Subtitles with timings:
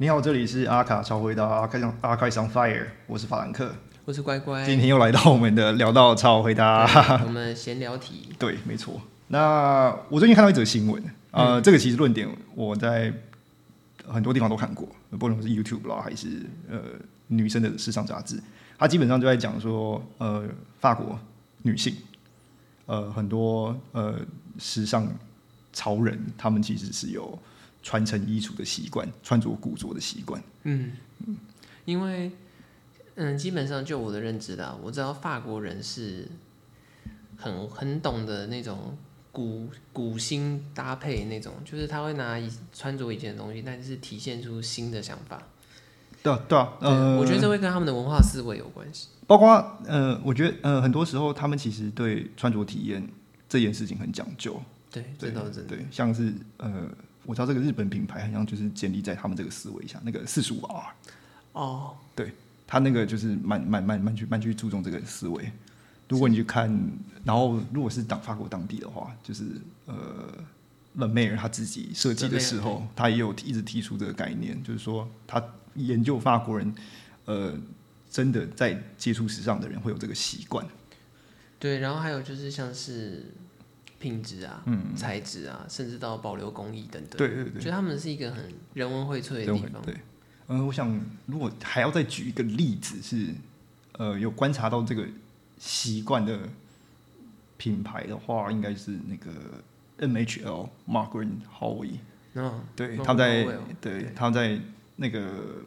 [0.00, 4.64] 你好，这里是阿卡超回答阿开上阿开上 fire，我是法兰克，我是乖乖。
[4.64, 6.86] 今天又来到我们的聊到超回答，
[7.18, 8.28] 对我们闲聊题。
[8.38, 9.02] 对，没错。
[9.26, 11.02] 那我最近看到一则新闻，
[11.32, 13.12] 呃，这个其实论点我在
[14.06, 14.88] 很多地方都看过，
[15.18, 16.78] 不论是 YouTube 啦，还是呃
[17.26, 18.40] 女生的时尚杂志，
[18.78, 20.44] 它基本上就在讲说，呃，
[20.78, 21.18] 法国
[21.62, 21.92] 女性，
[22.86, 24.14] 呃，很多呃
[24.60, 25.08] 时尚
[25.72, 27.36] 潮人，他们其实是有。
[27.88, 30.38] 传承衣橱的习惯，穿着古着的习惯。
[30.64, 30.92] 嗯
[31.26, 31.34] 嗯，
[31.86, 32.30] 因为
[33.14, 36.28] 嗯，基本上就我的认知啦，我知道法国人是
[37.38, 38.94] 很很懂得那种
[39.32, 42.38] 古古新搭配那种，就是他会拿
[42.74, 45.42] 穿着以前的东西，但是体现出新的想法。
[46.22, 49.08] 对啊，对啊，呃，我觉得这会跟他们的文化思维有关系。
[49.26, 49.48] 包括
[49.86, 53.02] 呃，我觉得呃，很多时候他们其实对穿着体验
[53.48, 54.60] 这件事情很讲究。
[54.90, 55.74] 对，这倒是真的。
[55.74, 56.86] 对，像是呃。
[57.28, 60.94] 我知道这个日本品牌好像就是建立在他们这个思维下，那个四十五 R，
[61.52, 62.32] 哦，对
[62.66, 65.52] 他那个就是蛮蛮蛮蛮去蛮去注重这个思维。
[66.08, 66.74] 如果你去看，
[67.24, 69.44] 然后如果是当法国当地的话，就是
[69.84, 69.94] 呃，
[70.94, 76.74] 勒梅尔他自己设计的时候，他也有一直提出这个概念，就是说他研究法国人，
[77.26, 77.52] 呃，
[78.10, 80.66] 真的在接触时尚的人会有这个习惯。
[81.58, 83.34] 对，然后还有就是像是。
[83.98, 89.82] 品质啊，嗯，材质啊，甚至到保留工艺等等，对对对，觉得他们是一个很人文荟萃的地方。
[89.82, 89.94] 对，
[90.46, 93.34] 嗯，我想如果还要再举一个例子，是
[93.92, 95.04] 呃有观察到这个
[95.58, 96.38] 习惯的
[97.56, 99.30] 品牌的话，应该是那个
[99.98, 101.28] M H L Margaret
[101.58, 101.98] Howe。
[102.34, 103.46] 嗯，对，他在
[103.80, 104.60] 对他在
[104.94, 105.62] 那个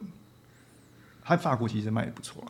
[1.22, 2.42] 他法国其实卖的不错。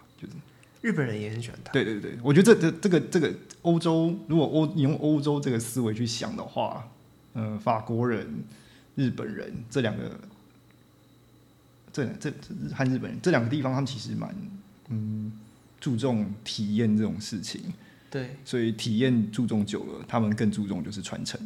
[0.82, 1.72] 日本人也很喜欢它。
[1.72, 3.32] 对对对，我觉得这这这个这个
[3.62, 6.87] 欧洲，如果欧你用欧洲这个思维去想的话，
[7.32, 8.44] 呃，法国人、
[8.97, 10.20] 日本人这两个，
[11.93, 12.31] 这这
[12.75, 14.34] 和日本人这两个地方，他们其实蛮
[14.88, 15.32] 嗯
[15.81, 17.72] 注重体验这种事情。
[18.10, 21.41] 对，所以体验注重久了，他们更注重就是传承。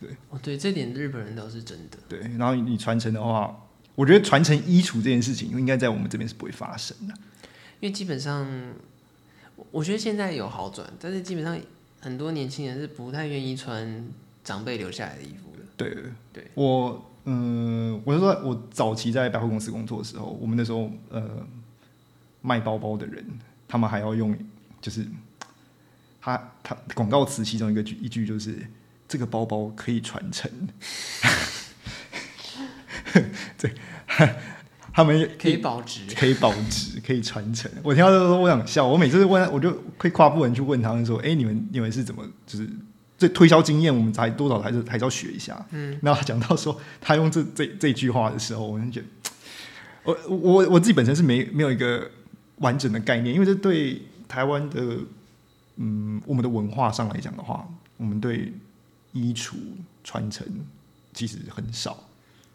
[0.00, 1.98] 对，哦，对，这点日本人倒是真的。
[2.08, 3.54] 对，然后你传承的话，
[3.94, 7.14] 我觉得传承衣橱这件事情，应该在我们这边是不会发生的。
[7.80, 8.46] 因为基本上，
[9.70, 11.58] 我觉得现在有好转，但是基本上
[12.00, 14.06] 很多年轻人是不太愿意穿
[14.44, 15.64] 长辈留下来的衣服的。
[15.76, 21.46] 对对对，我嗯，我是说，我早期在百货公司工作的时候，我们那时候呃
[22.42, 23.24] 卖包包的人，
[23.66, 24.36] 他们还要用，
[24.80, 25.06] 就是
[26.20, 28.58] 他他广告词其中一个句一句就是
[29.08, 30.50] 这个包包可以传承，
[33.56, 33.74] 对。
[35.00, 37.70] 他们可以保值，可以保值， 可以传承。
[37.82, 38.86] 我听到这个，我想笑。
[38.86, 42.22] 我每次问，我就会跨部门去问他们说：“哎，你们你们是怎么？
[42.46, 42.68] 就是
[43.16, 49.06] 这推销经验，我们才多少还是还是要学一下。”嗯，然后讲到说他用这这这句话的时候，我就觉得，
[50.04, 52.10] 我我我自己本身是没没有一个
[52.56, 54.98] 完整的概念，因为这对台湾的
[55.76, 58.52] 嗯我们的文化上来讲的话，我们对
[59.12, 59.54] 衣橱
[60.04, 60.46] 传承
[61.14, 62.06] 其实很少。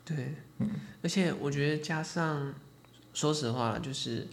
[0.05, 0.69] 对，嗯，
[1.01, 2.53] 而且我觉得加上，
[3.11, 4.27] 说实话，就是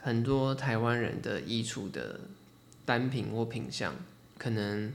[0.00, 2.18] 很多台湾人的衣橱的
[2.86, 3.94] 单品或品相，
[4.38, 4.90] 可能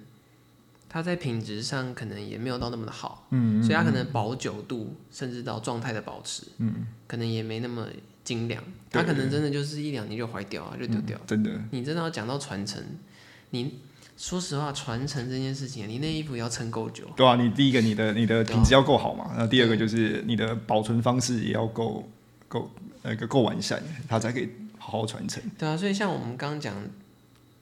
[0.89, 7.87] 它在品质上可能也没有到那么的好，嗯，所以它可能保久度甚至到状态的保持，嗯，可能也没那么
[8.23, 11.51] 精良，它可能真的就是一两年就坏掉啊，就丢掉，真的。
[11.69, 12.83] 你真的要讲到传承，
[13.51, 13.79] 你。
[14.17, 17.05] 说实话，传承这件事情，你那衣服要撑够久。
[17.15, 19.31] 对啊，你第一个，你的你的品质要够好嘛。
[19.31, 22.07] 然后第二个就是你的保存方式也要够
[22.47, 22.69] 够
[23.01, 24.47] 那个够完善，它才可以
[24.77, 25.41] 好好传承。
[25.57, 26.75] 对啊，所以像我们刚刚讲，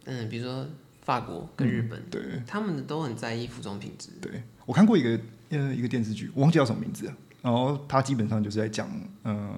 [0.04, 0.68] 嗯，比如说
[1.02, 4.10] 法国跟日本，对，他们都很在意服装品质。
[4.20, 5.18] 对我看过一个
[5.52, 7.14] 呃一个电视剧，我忘记叫什么名字了。
[7.42, 8.90] 然后他基本上就是在讲
[9.24, 9.50] 呃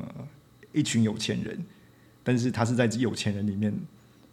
[0.71, 1.65] 一群有钱人，
[2.23, 3.73] 但是他是在有钱人里面。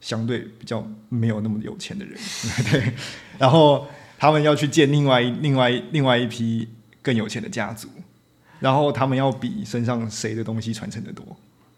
[0.01, 2.17] 相对比较没有那么有钱的人，
[2.71, 2.93] 对，
[3.39, 3.87] 然后
[4.19, 6.69] 他们要去见另外另外另外一批
[7.03, 7.89] 更有钱的家族，
[8.61, 11.25] 然后他们要比身上谁的东西传承的多，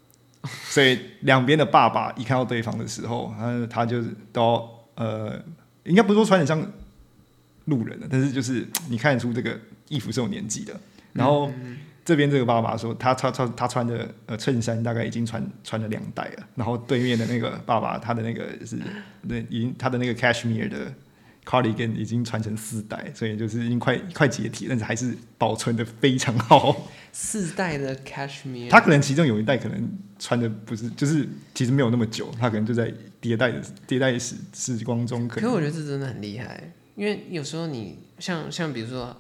[0.69, 4.03] 所以两边的爸爸一看到对方的时候，他他就
[4.33, 5.43] 都呃，
[5.85, 6.61] 应该不是说穿的像
[7.65, 9.59] 路人的，但是就是你看得出这个
[9.89, 10.79] 衣服是有年纪的，
[11.13, 11.51] 然后。
[12.05, 16.49] 这边这个爸爸说，他他他他穿的呃衬衫大概已经穿穿了两代了。
[16.57, 18.79] 然后对面的那个爸爸，他的那个是
[19.23, 20.93] 那已经他的那个 cashmere 的
[21.45, 26.89] cardigan 已经传成四代，所以就是已经快快解体，但是还是保存的非常好。
[27.13, 29.89] 四代的 cashmere，他可能其中有一代可能
[30.19, 35.29] 穿的不是，就是其实没有那么久，他可能就在迭代的迭代时时光中。
[35.29, 39.17] 可可我觉得这真的很厉害，因为有时候你像像比如说，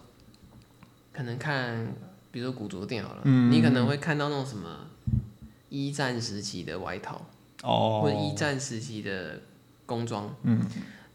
[1.12, 1.86] 可能看。
[2.32, 4.86] 比如说古着店好了，嗯你可能会看到那种什么
[5.68, 7.26] 一战时期的外套，
[7.62, 9.40] 哦，或者一战时期的
[9.86, 10.60] 工装，嗯，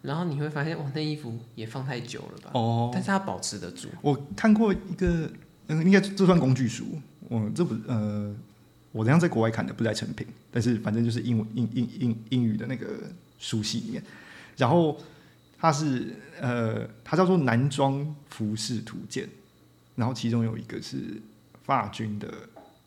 [0.02, 2.52] 然后你会发现，哇，那衣服也放太久了吧？
[2.54, 3.88] 哦，但是它保持得住。
[4.02, 5.30] 我看过一个，
[5.68, 6.86] 嗯、应该这算工具书。
[7.28, 8.36] 我这不呃，
[8.92, 12.86] 我这样在国外看的，不是在成品，但是反正就是英文英英英英语的那个
[13.40, 14.04] 书系里面。
[14.58, 14.96] 然后
[15.58, 19.28] 它是呃，它叫做男装服饰图鉴，
[19.96, 21.22] 然后其中有一个是
[21.64, 22.34] 法军的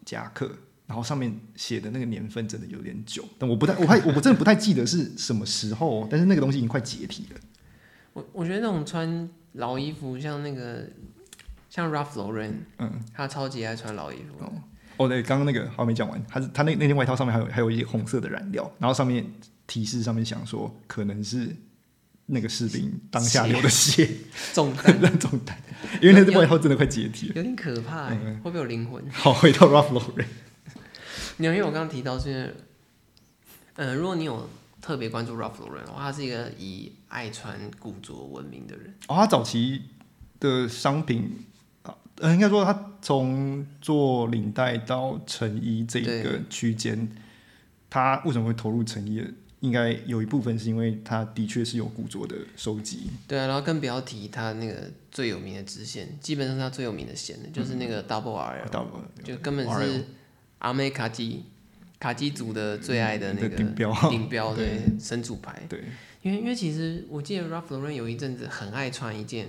[0.05, 0.51] 夹克。
[0.87, 7.41] 然后上面写的那个年份真的有点久，但我不太，我还我真的不太记得是什么时候，但是那个东西已经快解体了。
[8.15, 10.89] 我我觉得那种穿老衣服，像那个
[11.69, 14.43] 像 Ralph Lauren，嗯，他超级爱穿老衣服。
[14.43, 14.53] 哦
[14.97, 19.31] 哦，对，刚刚那个还没讲完，他是他那那件外套上面还有还有一些红色的染料，然后上面
[19.67, 21.55] 提示上面想说可能是
[22.31, 24.09] 那个士兵当下流的血，
[24.53, 25.57] 重担那种担，
[26.01, 27.35] 因为那件外套真的快解体了。
[27.37, 29.03] 有点可怕、欸，嗯会不会有灵魂？
[29.11, 30.27] 好，回到 Ralph Lauren，
[31.39, 32.55] 因为我刚刚提到是因为，
[33.77, 34.49] 呃，如果你有
[34.83, 38.95] 特别关注 Ralph Lauren 的话，他是一个以爱穿古着闻名的人。
[39.09, 39.83] 哦，他早期
[40.39, 41.31] 的商品，
[42.17, 47.09] 呃，应该说他从做领带到成衣这个区间，
[47.89, 49.25] 他为什么会投入成衣？
[49.61, 58.87] 应该有一部分是因为他的确是有古着的收集，对啊，然后更不要提他那个最有名的支线，基本上是他最有名的线的，就是那个 Double 到
[59.25, 60.07] 就根本是
[60.59, 61.45] 阿美卡基
[61.99, 63.93] 卡基族的最爱的那个顶标。
[64.09, 64.83] 顶标对。
[65.01, 65.63] 神主牌。
[65.69, 65.83] 对，
[66.23, 69.49] 因为因为其实我记得 Ralph Lauren 有一阵子很爱穿一件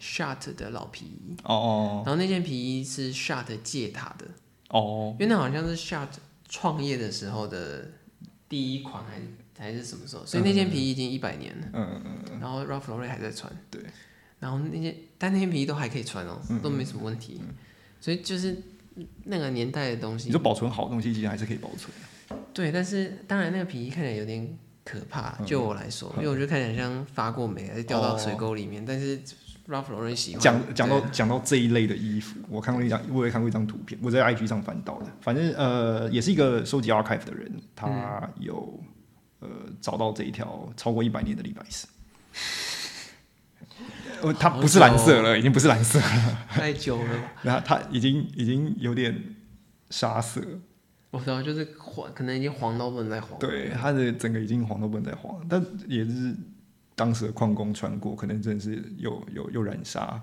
[0.00, 2.02] Shot 的老皮衣，哦哦。
[2.04, 4.26] 然后那件皮衣是 Shot 借他的，
[4.70, 6.08] 哦，因为那好像是 Shot
[6.48, 7.88] 创业的时候的
[8.50, 9.22] 第一款还是
[9.56, 13.80] 还是什么时候，所以那件皮衣已经一百年了，嗯嗯嗯，然后 Ralph Lauren 还在穿，对，
[14.40, 17.40] 然后那件但那件皮衣都还可以穿哦，嗯都没什么问题，
[18.00, 18.56] 所以就是
[19.24, 21.92] 那个年代的东西你说，保存好的东西，其实还是可以保存。
[22.52, 29.20] 对，但是当然那个皮衣看起来有点可怕，嗯就我来说，因为我觉得看起来像发过霉还是掉到水沟里面，但是
[30.38, 35.06] 讲讲到讲到这一类的衣服，我看过一张，我也看过一张图片，我在 IG 上翻到的。
[35.20, 38.82] 反正呃，也是一个收集 archive 的人，他有、
[39.40, 39.48] 呃
[39.80, 41.86] 找到这一条超过一百年的李白斯。
[44.22, 47.32] 呃，它不是蓝色了，已经不是蓝色了， 太久了吧。
[47.42, 49.34] 然后它已经已经有点
[49.88, 50.42] 沙色，
[51.10, 53.38] 我知道，就是黄，可能已经黄到不能再黄。
[53.38, 56.36] 对，它的整个已经黄到不能再黄，但也是
[57.00, 60.20] 当时的矿工穿过，可能真的是有有有染沙，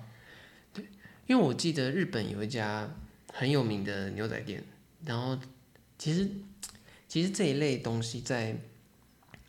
[1.26, 2.88] 因为我记得日本有一家
[3.34, 4.64] 很有名的牛仔店，
[5.04, 5.36] 然后
[5.98, 6.30] 其实
[7.08, 8.56] 其实这一类东西在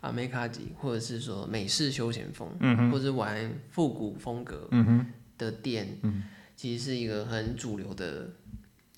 [0.00, 4.66] 阿美卡吉或者是说美式休闲风，嗯或者是玩复古风格
[5.36, 5.98] 的店，
[6.56, 8.30] 其实是一个很主流的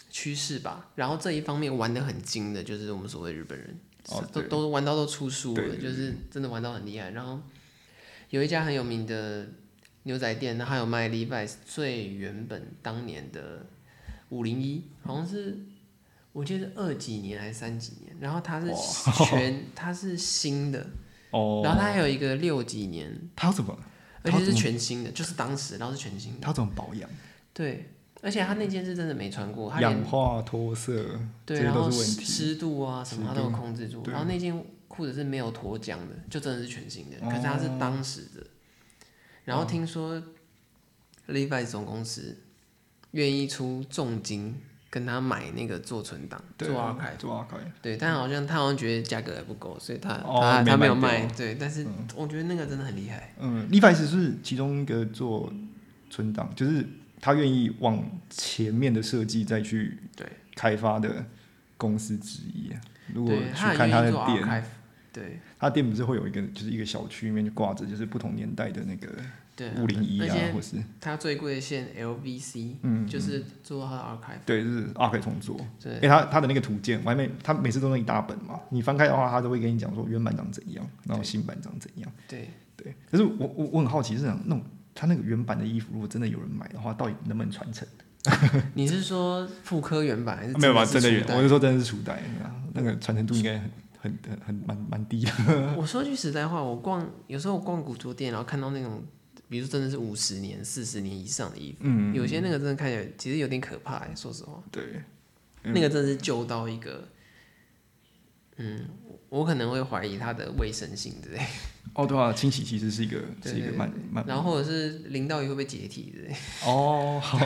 [0.08, 0.88] 趋势吧。
[0.94, 5.78] 然后这一方面玩的很精的，就是我们所谓日本人，都哦对都玩到都出书了，对对。
[5.80, 7.10] 就是真的玩到很厉害。
[7.10, 7.40] 然后
[8.30, 9.46] 有一家很有名的
[10.04, 13.66] 牛仔店，那还有卖 Levi's 最原本当年的
[14.30, 15.58] 五零一，好像是
[16.32, 18.72] 我记得是二几年还是三几年，然后它是
[19.26, 20.86] 全 它是新的，
[21.30, 23.78] 哦，然后它还有一个六几年，它要怎么
[24.22, 27.08] 而且是全新的，就是当时然后是全新的，它怎么保养？
[27.52, 27.90] 对。
[28.22, 31.04] 而且他那件是真的没穿过，他氧化脱色，
[31.46, 31.90] 对，然后。
[31.90, 37.58] 湿湿度啊什么他都有控制住，然后那件裤子是没有脱浆的，就真的是全新的，可是它哦。
[37.60, 38.46] 是当时的。
[39.44, 40.22] 然后听说
[41.28, 42.36] Levi's 总公司
[43.12, 44.54] 愿意出重金
[44.90, 55.52] 跟他买那个做存档、对做 archive，做 archive，对，但好像他好像觉得价格还不够，所以他哦他他没有卖卖，对，但是我觉得那个真的很厉害，嗯，Levi's 是其中一个做
[56.10, 56.86] 存档，就是
[57.20, 61.24] 他愿意往前面的设计再去对开发的
[61.76, 62.70] 公司之一。
[63.12, 64.64] 如果，去看他的店
[65.12, 69.08] 对他店不是会有一个就是一个小区里面就挂着就是不同年代的那个
[69.76, 75.56] 五零一啊，或是他最贵的线 LVC，嗯，就是做他的 archive，对，就是 archive 重做。
[75.82, 82.10] 对因为他他的那个图鉴，我还没，他每次都那一大本嘛，你翻开的话，他都会跟你讲说原版长怎样，然后新版长怎样。
[82.28, 82.48] 对。
[82.82, 87.86] 对，可是我我我很好奇，是讲那种他那个原版的衣服，如果真的有人买的话，到底能不能传承？
[88.74, 90.84] 你是说妇科原版还是没有吧？
[90.84, 92.22] 真的原，我是说真的是初代，
[92.74, 95.32] 那个传承度应该很很很很蛮蛮低的。
[95.78, 99.02] 我说句实在话，我逛有时候我逛古着店，然后看到那种，
[99.48, 104.14] 比如说真的是五十年、四十年以上的衣服，嗯，有些那个真的看起来其实有点可怕、欸。
[104.14, 105.02] 说实话，对，
[105.64, 107.08] 嗯那个真的是旧到一个，
[108.58, 108.86] 嗯，
[109.30, 111.40] 我可能会怀疑它的卫生性之类，
[111.94, 116.34] 哦，对啊，清洗其实是一个对是一个对蛮蛮然后或者是淋到鱼会不会解体之类。
[116.66, 117.38] 哦好，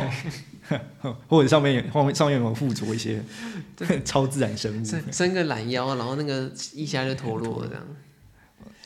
[1.28, 3.22] 或者上面有上面上面有附着一些
[4.04, 7.86] 超自然生物，伸伸个懒腰，然后那个一下就脱落了这样。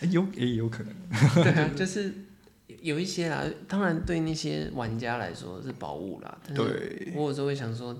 [0.00, 0.94] 诶有也有可能，
[1.42, 2.12] 对啊，就是
[2.82, 7.96] 有一些啦，当然对那些玩家来说是宝物啦，对，我有时候会想说，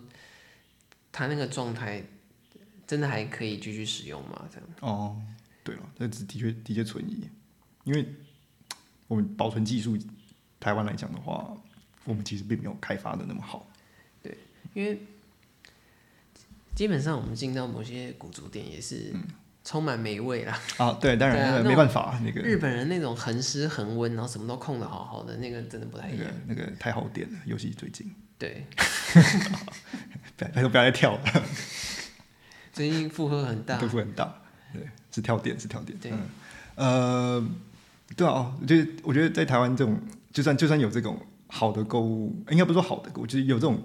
[1.13, 2.03] 他那个状态
[2.89, 4.49] 真的还可以继续使用吗？
[4.51, 5.21] 这样哦，
[5.63, 7.29] 对了，这只的确的确存疑，
[7.85, 8.15] 因为
[9.07, 9.97] 我们保存技术，
[10.59, 11.55] 台湾来讲的话，
[12.05, 13.71] 我们其实并没有开发的那么好。
[14.23, 14.37] 对
[14.73, 15.01] 因为
[16.75, 19.13] 基本上我们进到某些古着店也是
[19.65, 20.59] 充满霉味啦。
[20.79, 26.35] 啊，对，当然、没办法，那个日本人那种恒湿恒温，然后什么都控的好好的，那个真的不太那个一样。
[26.47, 28.65] 那个太好点了，尤其最近，对，
[30.39, 31.45] 不要不要再跳了，
[32.79, 33.77] 最近负荷很大。
[33.77, 33.89] 对。
[33.89, 34.41] 付很大，
[34.73, 36.13] 对，是跳点是跳点，对。
[36.13, 36.29] 嗯，
[36.77, 37.49] 呃，
[38.17, 40.01] 对啊，哦就是我觉得在台湾这种，
[40.33, 43.83] 就算就算有这种好的购物，应该不是说好的购物，就是有这种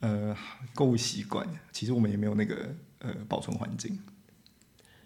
[0.00, 0.36] 呃
[0.74, 3.96] 购物习惯，其实我们也没有那个呃保存环境，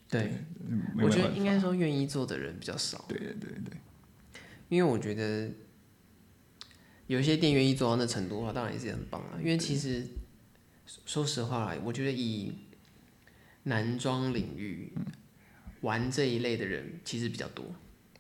[0.09, 0.33] 对，
[1.03, 3.51] 我觉得应该说愿意做的人比较少，对对对。
[3.69, 4.41] 对，
[4.71, 5.51] 因为我觉得
[7.07, 9.37] 有一些店愿意做到那程度的话，当然也是很棒啊。
[9.39, 10.07] 因为其实
[11.05, 12.53] 说实话啦，我觉得以
[13.67, 14.93] 男装领域
[15.81, 17.65] 玩这一类的人其实比较多。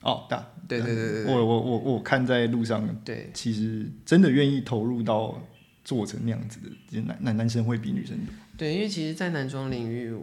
[0.02, 5.40] 哦，大，对对对我我我我看在路上，对其实真的愿意投入到
[5.84, 8.32] 做成那样子的，男男男生会比女生多。
[8.56, 10.14] 对，因为其实，在男装领域，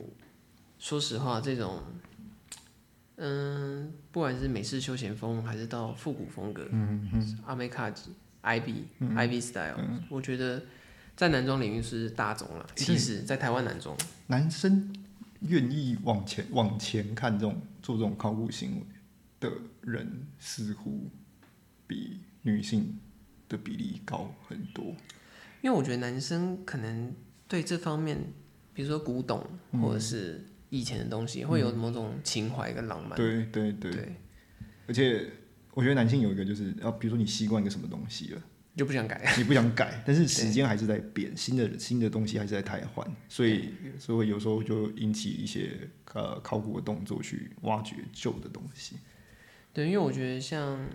[0.80, 1.82] 说实话，这种
[3.18, 7.92] 嗯，不管是美式休闲风，还是到复古风格，嗯嗯，阿美卡、
[8.42, 9.76] IB、IB style，、
[10.10, 10.62] 我觉得
[11.16, 12.66] 在男装领域是大众了。
[12.76, 13.96] 其实，在台湾男装，
[14.28, 14.94] 男生
[15.48, 18.86] 愿意往前往前看这种做这种考古行为
[19.40, 21.10] 的人，似乎
[21.86, 23.00] 比女性
[23.48, 24.86] 的比例高很多。
[25.62, 27.14] 因为我觉得男生可能
[27.48, 28.18] 对这方面，
[28.74, 29.46] 比如说古董
[29.82, 33.16] 或者是以前的东西，会有某种情怀跟浪漫。
[33.16, 34.16] 对对对，对，
[34.88, 35.30] 而且
[35.74, 38.42] 我觉得男性有一个就是，啊，比如说你习惯一个什么东西了。
[38.76, 39.22] 就不想改。
[39.38, 48.98] 你不想改， 但是时间还是在变，新的新的东西还是在汰换，所以所以有时候就引起一些呃考古的动作去挖掘旧的东西。
[49.72, 50.88] 对，因为我觉得像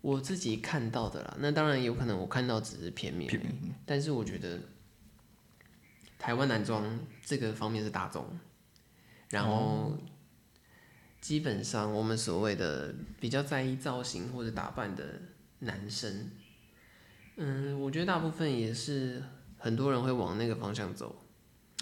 [0.00, 3.54] 我自己看到的啦，那当然有可能我看到只是片面片面，
[3.86, 4.60] 但是我觉得
[6.18, 8.26] 台湾男装这个方面是大众，
[9.30, 9.96] 然后
[11.20, 15.22] 基本上我们所谓的比较在意造型或者打扮的
[15.62, 16.30] 男生，
[17.36, 19.22] 嗯，我觉得大部分也是
[19.56, 21.16] 很多人会往那个方向走。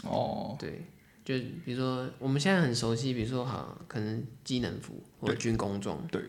[0.04, 0.86] 哦，对，
[1.24, 1.34] 就
[1.64, 6.22] 比如说我们现在很熟悉，比如说哈可能机能服或者军工装，对，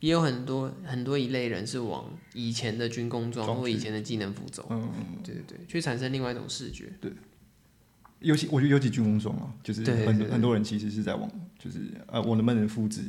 [0.00, 4.90] 也有很多很多一类人是往以前的军工装装或以前的机能服走，嗯，
[5.22, 6.92] 对对对，去产生另外一种视觉。
[7.00, 7.12] 对。
[8.20, 13.02] 尤其我觉得尤其军工装啊，就是很很多人其实是在往，就是呃，我能不能复制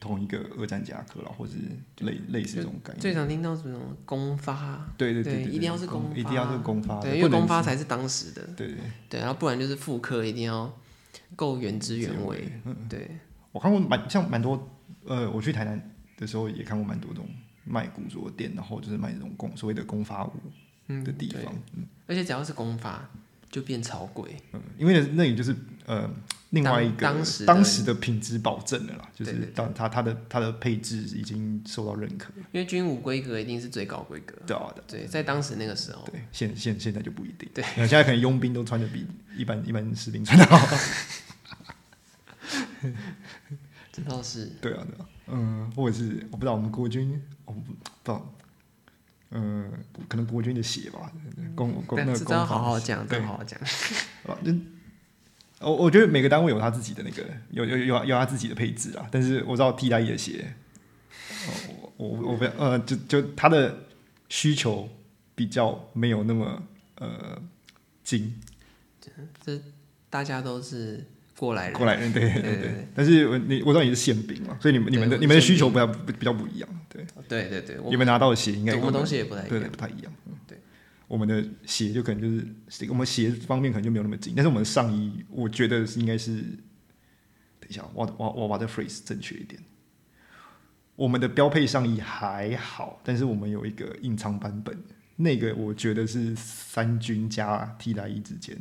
[0.00, 1.58] 同一个二战夹克啦，或者是
[2.04, 3.00] 类类似这种概念。
[3.00, 6.16] 最常听到什么公发，对对对，对一定要是公发。
[6.16, 8.76] 一定要是公发，对，因为公发才是当时的，对对。
[9.10, 10.74] 对，然后不然就是复刻一定要
[11.36, 12.50] 够原汁原味，
[12.88, 13.18] 对，
[13.52, 14.68] 我看过蛮像蛮多，
[15.04, 17.28] 呃，我去台南的时候也看过蛮多这种
[17.64, 20.32] 卖古着店，然后就是卖这种公所谓的公发物
[20.88, 21.42] 嗯的地对。
[21.42, 21.54] 方，
[22.06, 23.08] 而且只要是公发
[23.50, 25.54] 就变超贵，嗯，因为那里就是
[25.86, 26.08] 呃
[26.50, 34.82] 另外一个当当时的当时的品质保证的啦，就是当它它的它的配置已经受到认可，因为军武规格一定是最高规格，对啊的。
[34.86, 37.48] 对，在当时那个时候，对，现现现在就不一定。
[37.54, 40.76] 对， 现在可能佣兵都穿的比一般一般士兵穿的好。
[43.92, 44.46] 这倒是。
[44.60, 48.34] 对啊，对啊，嗯，或者是我不知道我们国军，我不不知道，
[49.30, 49.70] 嗯，
[50.08, 51.12] 可能国军的血吧，
[51.54, 53.20] 公公那公好好讲，这对。
[53.20, 53.58] 要好好讲。
[55.60, 60.54] 我我觉得每个单位有他自己的那个有有有有他自己的配置啊，但是我知道替代役的鞋，
[61.46, 63.84] 哦我我我不要呃，就就他的
[64.30, 64.88] 需求
[65.34, 66.62] 比较没有那么
[66.96, 67.40] 呃
[68.02, 68.40] 精。
[69.44, 69.60] 这
[70.08, 71.04] 大家都是
[71.40, 72.62] 过来人，过来人，对对对对。
[72.68, 79.60] 对但是我你我知道你是宪兵嘛，所以你们你们的你们的需求比较不比较不一样，对，对对对，我你们拿到的鞋应该跟我们东西也不太一对。
[79.60, 80.34] 不太一样，嗯。
[80.46, 80.58] 对，
[81.08, 82.28] 我们的鞋就可能就
[82.68, 86.42] 是我们鞋方面可能就没有那么紧，但是我们的上衣，我觉得是应该是，
[87.58, 89.58] 等一下，我我我把这 phrase 正确一点。
[90.96, 94.78] 我们的标配上衣还好，但是我们有一个隐藏版本，
[95.16, 98.54] 那个我觉得是三军加替代役之间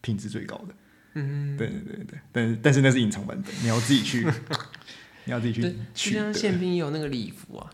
[0.00, 0.74] 品质最高的。
[1.14, 4.26] 嗯，对对对对，但是但是那是隐藏版本，你要自己去，
[5.24, 6.20] 你要自己去对，就取得。
[6.20, 7.70] 像宪兵也有那个礼服啊，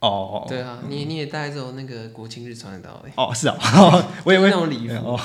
[0.00, 3.56] 哦，对啊，你你也大概只有那个国庆日穿得到哎、哦是啊，
[4.24, 4.94] 我以为就是那种礼服。
[4.94, 5.20] 哦，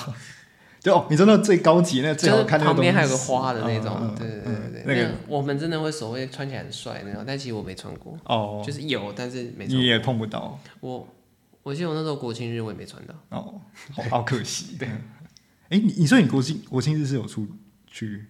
[0.79, 5.13] 就哦，你说那最高级那最就是好看那个旁边还有个花的那种，对对对嗯对对，那个。
[5.27, 9.67] 我们真的会所谓穿起来很帅那种，但其实我没穿过，哦，就是有，但是没。
[9.67, 10.57] 你也碰不到。
[10.79, 11.05] 我
[11.63, 13.59] 我记得我那时候国庆日我也没穿到，哦，
[13.91, 14.75] 好好可惜。
[14.79, 14.87] 对，
[15.69, 17.47] 哎，你你说你国庆国庆日是有出
[17.87, 18.25] 去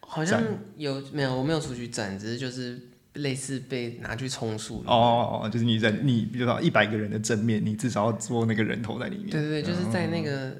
[0.00, 0.42] 好像
[0.76, 1.36] 有没有？
[1.36, 2.80] 我没有出去站，只是就是
[3.14, 4.78] 类似被拿去充数。
[4.86, 9.28] 哦哦哦，就是你在你比如说一百个人的正面，你至少要做那个人头在里面。
[9.28, 10.56] 对对对，就是在那个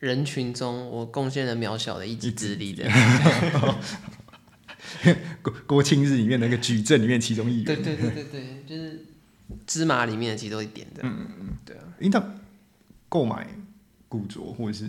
[0.00, 2.88] 人群中，我贡献了渺小的一己之力的。
[5.42, 7.64] 国国庆日里面那个矩阵里面其中一员。
[7.64, 9.04] 对对对对对，就是
[9.66, 11.02] 芝麻里面的其中一点的。
[11.04, 11.82] 嗯嗯嗯，对啊。
[12.00, 12.20] 应该
[13.08, 13.46] 购买
[14.08, 14.88] 古着或者是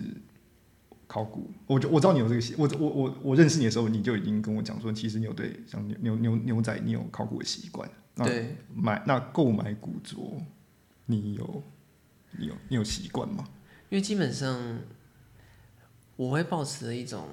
[1.07, 7.89] 考古，我就我知道你有这个习，我我我我认识你的时候，你就已经跟我讲说，其实你有对像牛牛牛牛仔，你有考古的习惯。
[8.15, 10.41] 对，买那购买古着，
[11.05, 11.63] 你有
[12.37, 13.45] 你有你有习惯吗？
[13.89, 14.79] 因为基本上
[16.15, 17.27] 我会保持着一种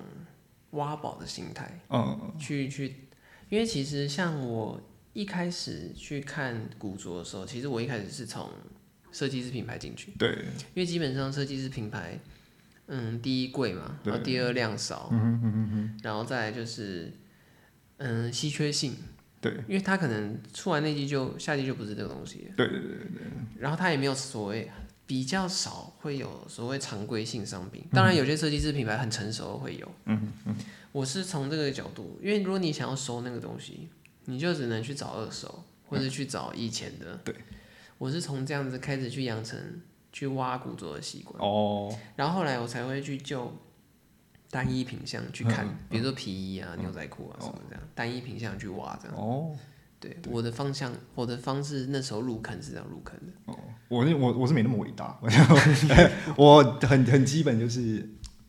[0.71, 3.09] 挖宝的心态，嗯去去，
[3.49, 4.81] 因为其实像我
[5.12, 8.49] 一开始去看古着的时候，其实我一开始是从
[9.16, 10.28] 设计师品牌进去，对，
[10.75, 12.20] 因为基本上设计师品牌，
[12.88, 17.11] 嗯，第一贵嘛，然后第二量少，嗯然后再来就是，
[17.96, 18.94] 嗯，稀缺性，
[19.40, 19.54] 对。
[19.66, 23.23] 因为它可能出完那季就下季就不是这个东西了，对对对对
[23.58, 24.70] 然后它也没有所谓
[25.06, 30.55] 比较少会有所谓常规性商品，当然有些设计师品牌很成熟的会有，嗯嗯
[30.92, 33.88] 我是从这个角度，因为如果你想要收那个东西，
[34.26, 37.18] 你就只能去找二手，或者去找以前的。
[37.24, 37.35] 对，
[37.98, 39.59] 我是从这样子开始去养成
[40.12, 43.52] 去挖古着的习惯，哦，然后后来我才会去就
[44.50, 49.16] 单一品相去看，嗯比如说皮衣啊、牛仔裤啊什么这样，单一品相去挖这样。
[49.16, 49.56] 哦，
[49.98, 53.32] 对，我的方向，我的方式那时候入坑是这样入坑的。
[53.46, 53.59] 哦。
[53.88, 55.28] 我是我我是没那么伟大，我
[56.37, 57.80] 我很很基本，就是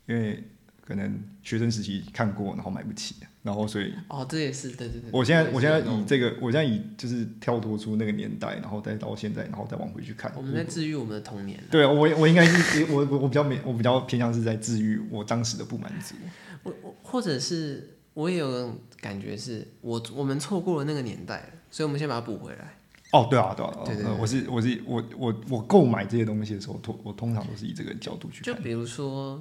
[0.07, 0.43] 因为
[0.81, 5.09] 可能学生时期看过，然后买不起，然后所以哦，这也是对对对。
[5.13, 10.29] 我现在我现在以这个，我现在以就是跳脱出那个年代，然后再到现在，然后再往回去看。
[10.35, 11.57] 我们在治愈我们的童年。
[11.71, 16.15] 对啊，我我应该是 我我我比较没我比较偏向是在治愈我当时的不满足。
[16.63, 22.73] 我我或者是我也有感觉是，我我们错过了那个年代，所以我们先把它补回来。
[23.13, 28.53] 哦，对啊，对啊，对对我是我是我我我购买这些东西的时候，通我通常都是以这个角度去看。
[28.53, 29.39] 就比如说，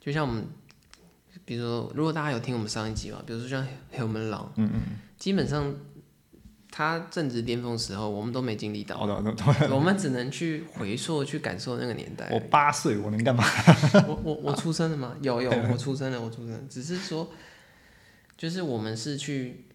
[0.00, 0.42] 就像我们，
[1.52, 4.80] 比如说，如果大家有听我们上一集嘛，比如说像黑门狼，嗯嗯，
[5.18, 5.70] 基本上
[6.70, 8.98] 他正值巅峰时候，我们都没经历到，
[9.70, 12.40] 我们只能去回溯、去感受那个年代我。
[12.48, 13.44] 八岁，我能干嘛？
[14.08, 15.14] 我我我出生了吗？
[15.20, 16.60] 有有，我出生了，我出生了。
[16.70, 17.30] 只是说，
[18.38, 19.66] 就是我们是去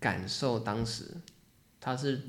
[0.00, 1.14] 感受当时
[1.78, 2.22] 他是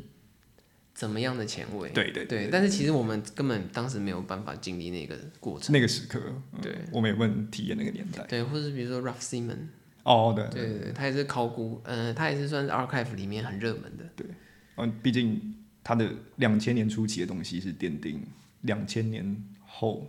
[0.94, 1.90] 怎么样的前卫。
[1.90, 5.74] 对对对，但是其实我们根本当时没有办法经历那个过程。
[5.74, 6.22] 那个时刻，
[6.54, 8.24] 嗯对我们也不能体验那个年代。
[8.28, 9.58] 对，或者是比如说 Ralph Simon，
[10.04, 14.04] 哦，对对对对，他也是考古，呃，他也是算是 archive 里面很热门的。
[14.16, 14.28] 对
[14.76, 18.26] 嗯，毕竟他的两千年初期的东西是奠定
[18.62, 20.08] 两千年后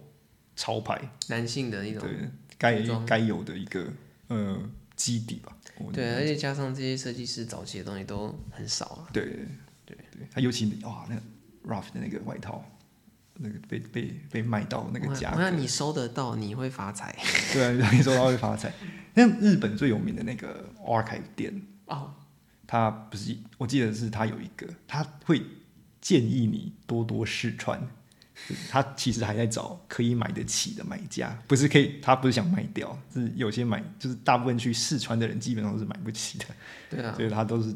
[0.55, 3.87] 潮牌男性的一种对该该有的一个
[4.29, 5.57] 呃基底吧。
[5.93, 9.09] 对，而且加上这些设计师早期的东西都很少啊。
[9.13, 9.47] 对
[10.31, 11.23] 他尤其哇，那个
[11.67, 12.65] Ralph 的那个外套，
[13.35, 17.17] 那个被被被卖到那个我价格，那你收得到，你会发财
[17.53, 18.73] 对啊，你收到会发财。
[19.15, 22.15] 那日本最有名的那个 archive 店，哦。
[22.67, 25.41] 他不是，我记得是他有一个，他会
[26.01, 27.81] 建议你多多试穿。
[28.69, 36.47] 他其实还在找可以买得起的买家，不是可以，他不是想卖掉，是有些买，就是大部分去试穿的人基本上都是买不起的，
[36.91, 37.73] 对啊，所以他都是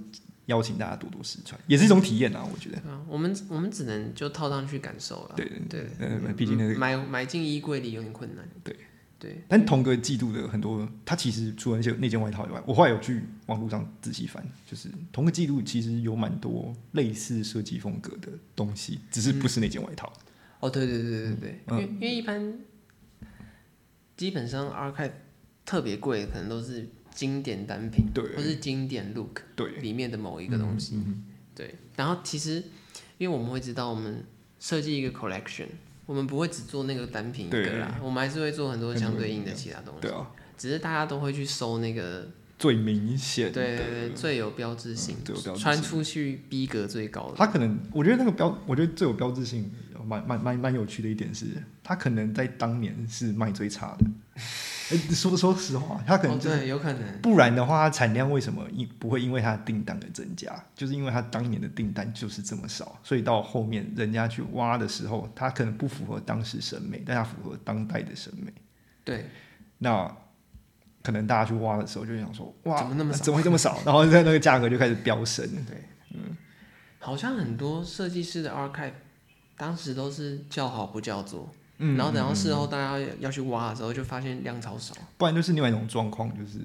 [0.49, 2.83] 邀请大家多多试穿，也是一种体验啊，我觉得。
[3.07, 5.35] 我们我们只能就套上去感受了。
[5.37, 8.49] 对对对，呃，毕竟那个，买买进衣柜里有点困难。
[8.65, 8.77] 对
[9.19, 20.13] 对，但同个季度的很多，它其实除了那些那件外套以外，我后来有去网络上仔细翻，就是同个季度其实有蛮多类似设计风格的东西，只是不是那件外套。
[20.61, 22.59] 哦，对对对对对，因嗯为因为一般
[24.17, 25.13] 基本上 archive
[25.67, 28.25] 特别贵，可能都是经典单品，对。
[28.37, 31.03] 或是经典 look 对，里面的某一个东西。
[31.53, 32.63] 对，然后其实
[33.17, 34.25] 因为我们会知道，我们
[34.61, 35.67] 设计一个 collection，
[36.07, 40.03] 我们不会只做那个单品一个啦，我们还是会做很多相对应的其他东西。
[40.03, 45.65] 对啊，只是大家都会去搜那个，最明显对的，对对，最有标志性，嗯最有标志性。
[45.65, 47.35] 穿出去逼格最高的。
[47.37, 49.69] 他可能，我觉得那个标，我觉得最有标志性，
[50.07, 51.47] 蛮蛮蛮蛮有趣的一点是，
[51.83, 54.43] 他可能在当年是卖最差的，呃
[54.97, 57.21] 说说实话，他可能哦，就是、对，有可能。
[57.21, 60.65] 不然的话，它产量为什么因不会因为它的订单而增加？
[60.75, 68.53] 就是因为它当年的订单就是这么少，所以到后面人家去挖的时候，它可能不符合当时审美，但它符合当代的审美。
[69.05, 69.27] 对，
[69.79, 70.11] 那
[71.03, 73.79] 可能大家去挖的时候就想说，哇，怎么那么少怎么会这么少？
[73.85, 75.47] 然后在那个价格就开始飙升。
[75.67, 76.37] 对，嗯
[77.01, 78.93] 好像很多设计师的 archive
[79.57, 81.49] 当时都是叫好不叫座，
[81.79, 84.95] 嗯然后等到事后大家要要去挖的时候，就发现量超少。
[85.17, 86.59] 不然就是另外一种状况，就是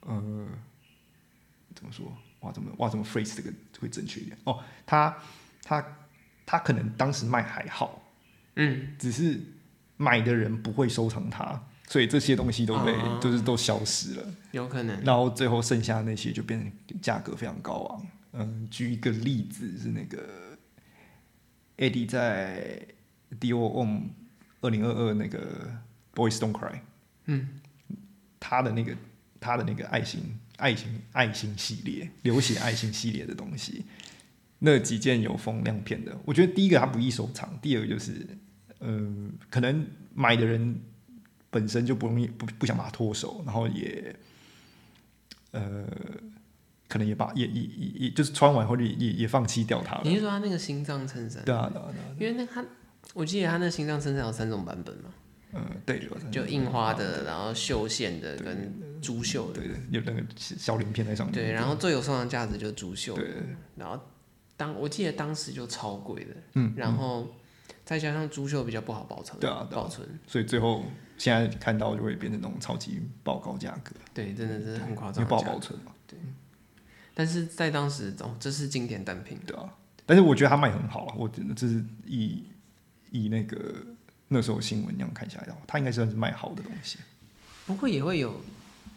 [0.00, 0.46] 呃，
[1.74, 2.12] 怎么说？
[2.40, 4.36] 哇，怎么哇怎么 phrase 这个会正确一点？
[4.44, 5.16] 哦，他
[5.62, 5.84] 他
[6.44, 8.02] 他可能当时卖还好，
[8.56, 9.40] 嗯，只是
[9.96, 15.02] 买的人不会收藏它，所以这些东西都被、啊就是都消失了，有可能。
[15.02, 18.06] 然后最后剩下那些就变成价格非常高昂。
[18.32, 20.28] 嗯，举一个例子是那个
[21.78, 22.86] Eddie 在
[23.40, 24.02] Homme
[24.60, 25.70] 二零二二那个
[26.14, 26.80] Boys Don't Cry，
[27.26, 27.60] 嗯，
[28.40, 28.96] 他的那个
[29.40, 33.84] 他的那个爱心爱心爱心系列流血爱心系列的东西，
[34.58, 38.26] 那几件有风亮片的，我觉得第一个它不易收藏，第二个就是
[38.80, 40.78] 嗯、可能买的人
[41.50, 44.14] 本身就不容易不不想把它脱手，然后也
[45.52, 45.86] 呃
[46.86, 50.14] 可能也把也也也也就是穿完后就也也也放弃掉它了你。
[50.14, 51.42] 是说他那个心脏衬衫？
[51.44, 52.64] 对啊对啊对啊，因为那他，
[53.16, 55.08] 我记得他那心脏衬衫有三种版本嘛，
[55.54, 59.62] 嗯对，有就印花的，然后绣线的跟珠绣的。
[59.62, 61.34] 对对，有那个小鳞片在上面。
[61.34, 63.16] 对，然后最有收藏价值就是珠绣。
[63.16, 63.32] 的对，
[63.74, 63.98] 然后
[64.54, 67.26] 当我记得当时就超贵的，嗯，然后
[67.86, 69.82] 再加上珠绣比较不好保存，对啊对啊。
[69.82, 70.84] 保存，所以最后
[71.16, 75.42] 现在看到就会变成那种超级爆高价格，对，真的是很夸因为不好。
[75.42, 76.18] 保存嘛，对。
[77.14, 79.72] 但是在当时，哦，这是经典单品，对啊。
[80.04, 82.44] 但是我觉得它卖很好啊，我觉得这是以
[83.10, 83.74] 以那个
[84.28, 86.98] 那时候新闻那样看下来的话，它应该算是卖好的东西。
[87.66, 88.40] 不过也会有，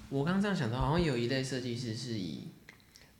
[0.09, 2.47] 我刚刚这样想到，好像有一类设计师是以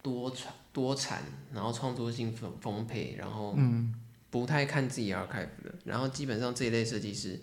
[0.02, 1.24] 多产多产，
[1.54, 3.94] 然后创作性丰丰沛，然后嗯，
[4.30, 7.40] 不太看自己 archive 的，然后基本上这一类设计师，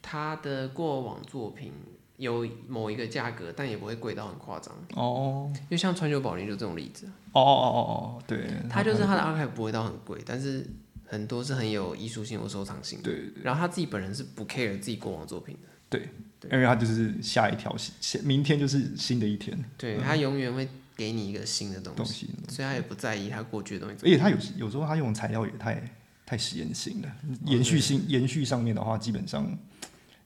[0.00, 1.72] 他的过往作品
[2.16, 5.50] 有某一个价格，但也不会贵到很夸张，哦。
[5.54, 10.66] 因为像川久保玲就这种例子，哦哦哦哦，对，他就是他的 archive 不会到很贵，但是
[11.06, 15.68] 很多是很有艺术性或收藏性的，对然后他自己本人是不 care 自己过往作品的。
[15.90, 16.08] 对，
[16.50, 24.04] 因为他就是下一条下明天就是新的一天对他永远会给你一个新的东东西，所以他也不在意他过去的东西。
[24.04, 25.94] 而且他有有时候他用材料也太
[26.26, 29.46] 太实验性了，延续性延续上面的话，基本上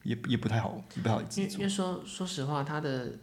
[0.05, 1.59] 也也不太好，也不太好因。
[1.59, 3.19] 为说说实话，他的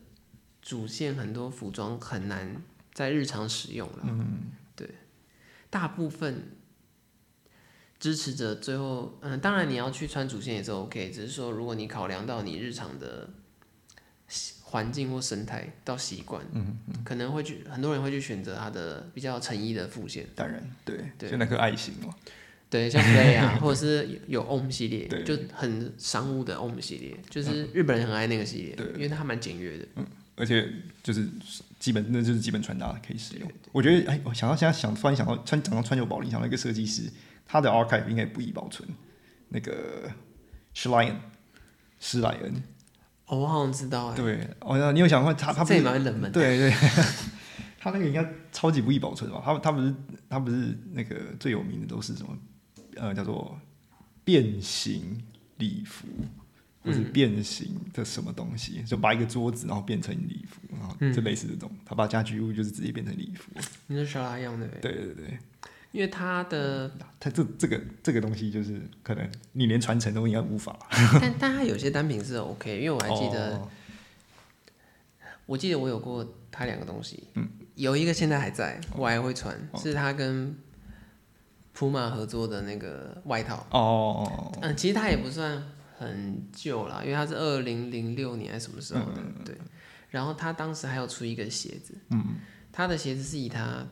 [0.62, 2.62] 主线很多服装很难
[2.94, 4.00] 在日常使用了。
[4.04, 4.88] 嗯，对，
[5.72, 6.52] 大部分
[8.00, 13.30] 支持者最后，嗯、当然你要去穿主线也是 OK，只是说如果你考量到你日常的
[14.28, 17.04] 习环境或生态到习惯，嗯嗯。
[17.04, 20.28] 可能会去很多人会去选择它的比较诚意的副线。
[20.36, 21.32] 当然，对，对。
[21.32, 22.14] 就那颗爱心嘛，
[22.70, 28.88] 对，像 Play 啊， 或者是有有 OM 系列，就很商务的 OM 系列，就是日本人很爱那个系列，对。
[28.96, 29.86] 因为它蛮简约的。
[29.96, 30.06] 嗯
[30.38, 30.70] 而且
[31.02, 31.26] 就是
[31.80, 33.50] 基本那就是基本穿搭可以使用。
[33.72, 37.04] 我觉得，哎，我想到现在想突然想到穿讲到川久保玲，想到一个设计师，
[37.46, 38.88] 他的 archive 应该不易保存，
[39.50, 40.12] 那个
[40.74, 41.16] 施莱恩，
[42.00, 42.54] 施莱恩，
[43.28, 46.32] 哦，我好像知道哎，对，哦，那你有想过他他不这蛮冷门的。
[46.32, 46.72] 对对，
[47.80, 49.42] 他那个应该超级不易保存吧？
[49.44, 49.94] 他他不是
[50.30, 52.38] 他不是那个最有名的都是什么？
[52.96, 53.60] 呃，叫做
[54.24, 55.22] 变形
[55.58, 56.08] 礼服，
[56.82, 63.52] 或是变形的什么东西，就把一个桌子然后变成礼服，然后就类似这种，他把家居物就是直接变成礼服。
[63.88, 65.38] 你是小拉样的，对对对，
[65.96, 70.78] 因为它的，他这这个这个东西就是可能你连传承都应该无法。
[71.22, 73.70] 但但它有些单品是 OK，因为我还记得，哦。
[75.46, 80.54] 我记得我有过它两个东西，嗯，有一个现在还在，我还会穿，是它跟
[81.72, 83.66] 普马合作的那个外套。
[83.70, 85.64] 哦哦哦，嗯，其实它也不算
[85.98, 89.56] 很旧啦，因为它是二零零六年还是什么时候的，对。
[90.10, 92.36] 然后他当时还有出一个鞋子，嗯，
[92.72, 93.86] 它的鞋子是以它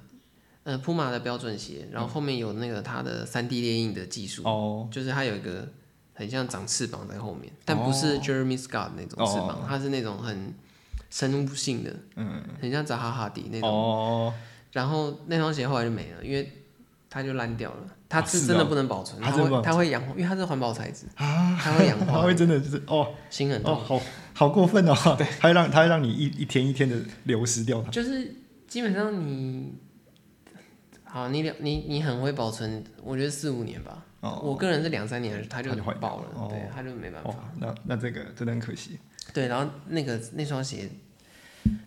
[0.63, 5.67] 呃普马的标准鞋，然后后面有那个它的三 D 列印的技术，哦就是它有一个
[6.13, 10.53] 很像长翅膀在后面，但不是 Jeremy Scott 那种翅膀，它是那种很
[11.09, 13.69] 生物性的，嗯，很像扎哈哈迪那种。
[13.69, 14.33] 哦，
[14.71, 16.49] 然后那双鞋后来就没了，因为
[17.09, 17.77] 它就烂掉了。
[18.09, 23.75] 它啊是是真的哦不能保存，它它真的不能会它会氧化，因为它是环保材质啊，它会氧化， 它，会真的就是哦哦，心很痛。
[23.75, 23.99] 好
[24.35, 24.95] 好过分哦！
[25.17, 27.89] 对，它会让它会让你一一天一天的流失掉它。
[27.89, 28.35] 就是
[28.67, 29.73] 基本上你，
[31.13, 34.03] 好，你两你你很会保存，我觉得四五年吧。
[34.21, 37.29] 哦我个人是两三年，它就它就坏爆了，哦对，它就没办法。
[37.29, 38.97] 哦，那那这个真的很可惜。
[39.31, 40.89] 对，然后那个那双鞋，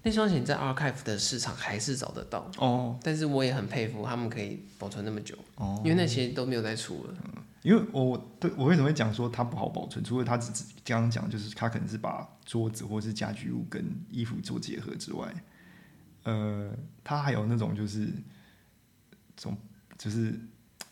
[0.04, 7.14] 那双鞋在 Archive 的市场还是找得到，哦但是我也很佩服他们可以保存那么久，哦，因为那些都没有再出了。
[7.62, 15.34] 因为我对我为什么会讲说它不好保存，除了它只只刚刚讲，就是它可能是把桌子或是家居物跟衣服做结合之外，
[16.22, 16.70] 呃，
[17.02, 18.08] 它还有那种就是
[19.36, 19.56] 这种
[19.98, 20.34] 就是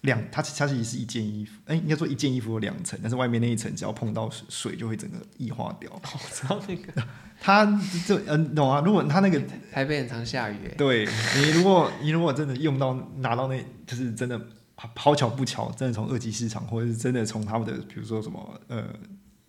[0.02, 5.90] 两，它它其实是一件衣服，哎、应该说一件衣服有两层，但是外面那一层只要碰到水，水就会整个异化掉。
[5.92, 7.02] 我知道那个
[7.40, 7.64] 它
[8.06, 8.80] 就嗯、懂啊？
[8.84, 14.40] 如果它那个台北很常下雨，哎，对你，如果你如果真的用到拿到那，就是真的
[14.76, 18.84] 好巧不巧，真的从二级市场，或者是真的从他们的比如说什么呃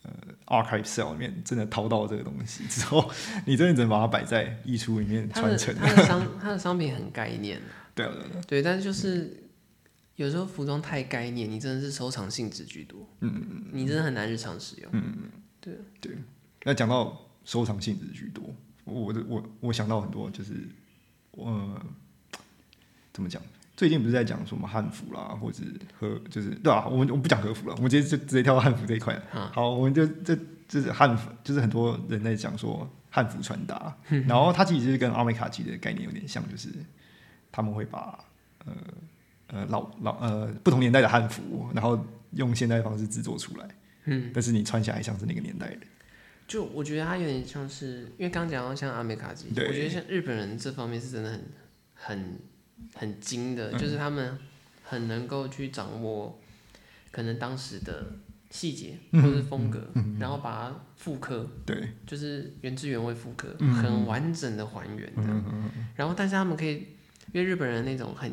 [0.04, 0.12] 呃
[0.48, 3.10] archive sale 里面真的淘到这个东西之后，
[3.46, 5.74] 你真的只能把它摆在衣橱里面传承。
[5.76, 7.62] 它的商它的商品很概念，
[7.96, 9.44] 对啊，对啊，对啊对，但是就是
[10.18, 15.30] 有时候服装太概念，你真的是收藏性质居多，嗯，你真的很难日常使用，嗯
[15.60, 16.16] 对对
[16.64, 18.44] 那讲到收藏性质居多，
[18.84, 20.54] 我的我我想到很多，就是
[21.32, 21.82] 呃
[23.12, 23.42] 怎么讲？
[23.78, 25.66] 最近不是在讲什么汉服啦，或者是
[26.00, 29.24] 和就是对啊，我们我们不讲和服了，我们直接就直接跳到汉服这一块了。
[29.34, 30.34] 嗯好，我们就这
[30.70, 33.94] 就是汉服，就是很多人在讲说汉服穿搭，
[34.28, 36.70] 然后它其实是跟阿美卡基的概念有点像，就是
[37.56, 38.20] 他们会把
[38.66, 38.74] 呃
[39.48, 43.66] 呃老老呃不同年代的汉服，然后用现代方式制作出来，
[44.04, 45.78] 嗯，但是你穿起来像是那个年代的。
[46.46, 51.46] 就我觉得它有点像是，因为刚讲到像阿美卡基，我觉得像日本人这方面是真的很
[51.94, 52.40] 很
[52.94, 53.78] 很精的，嗯。
[53.80, 54.38] 就是他们
[54.84, 56.38] 很能够去掌握
[57.12, 58.12] 可能当时的
[58.50, 59.88] 细节或者是风格，
[60.20, 65.24] 然后把它复刻，对，就是原汁原味复刻，嗯很完整的还原的。
[65.96, 66.95] 然后，但是他们可以，
[67.36, 68.32] 因为日本人那种很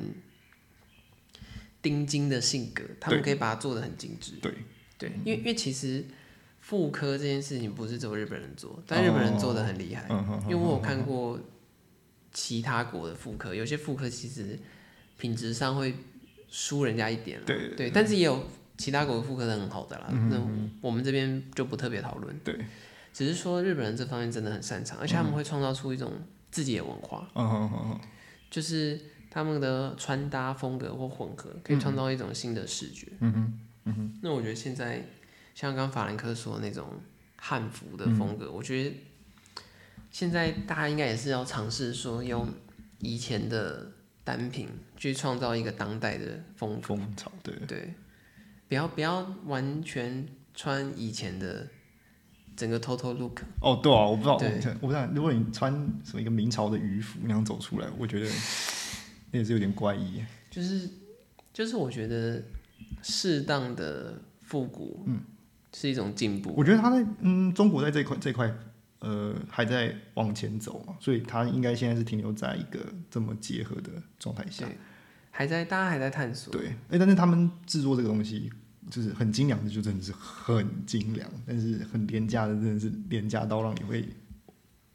[1.82, 4.34] 钉钉的性格，他们可以把它做的很精致。
[4.40, 4.54] 对
[4.96, 6.04] 对，因为因为其实
[6.60, 10.06] 妇科这件事情不是只有日本人做，但日本人做的很厉害。
[10.44, 11.36] 因为我有看过
[12.30, 14.56] 其他国的妇科，有些妇科其实
[15.18, 15.96] 品质上会
[16.48, 18.46] 输人家一点啦对对，但是也有
[18.78, 20.06] 其他国的妇科是很好的啦。
[20.30, 20.40] 那
[20.80, 22.38] 我们这边就不特别讨论。
[22.44, 22.56] 对，
[23.12, 26.12] 只是说日本人这方面真的很擅长，而且他们会创造出一种
[26.52, 27.28] 自己的文化，
[28.52, 33.08] 就是他们的穿搭风格或混合，可以创造一种新的视觉。
[33.20, 34.18] 嗯哼，嗯哼。
[34.22, 35.02] 那我觉得现在
[35.54, 37.00] 像刚法兰克说的那种
[37.36, 38.94] 汉服的风格，我觉得
[40.10, 42.46] 现在大家应该也是要尝试说用
[42.98, 43.90] 以前的
[44.22, 46.78] 单品去创造一个当代的风。
[46.82, 47.94] 风潮对，对，
[48.68, 51.66] 不要不要完全穿以前的
[52.56, 53.42] 整个 total look。
[53.60, 54.34] 哦对啊，我不知道，
[54.80, 55.72] 我不知道，如果你穿
[56.04, 58.30] 什么一个明朝的渔服那样走出来，我觉得
[59.30, 60.22] 那也是有点怪异。
[60.50, 60.88] 就是
[61.52, 62.42] 就是我觉得
[63.02, 65.20] 适当的复古，嗯，
[65.72, 66.52] 是一种进步。
[66.56, 68.52] 我觉得他在嗯中国在这块这块
[69.00, 74.66] 呃还在往前走嘛，所以他应该现在是停留在一个这么结合的状态下。
[74.66, 74.76] 对，
[75.30, 76.52] 还在大家还在探索。
[76.52, 78.52] 对，哎、但是他们制作这个东西
[78.90, 84.06] 就是很精良的，就真的是很精良，但是很廉价的，真的是廉价到让你会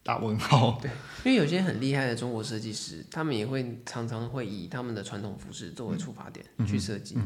[0.03, 0.79] 打问号。
[0.81, 0.91] 对
[1.25, 7.17] 因为有些很厉害的中国设计师，他们也会常常会以他们的传统服饰作为出发点去设计，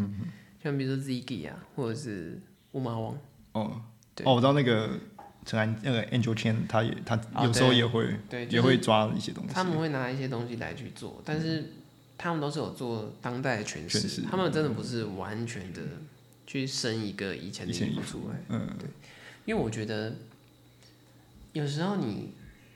[0.63, 3.17] 像比如说 Ziggy 啊，或者是乌马王。
[3.54, 3.82] 哦，
[4.15, 4.97] 对哦，我知道那个
[5.45, 9.54] 陈安那个 Angel Chen，他也他哦有时候也会、对，也就是会抓一些东西。
[9.54, 11.74] 他们会拿一些东西来去做，但是
[12.17, 15.82] 他们都是有做当代的诠释，诠释他们真的不是完全的
[16.52, 18.36] 去生一个以前的衣衣服出来。
[18.50, 18.68] 嗯，
[19.46, 20.14] 因为我觉得
[21.54, 22.34] 有时候你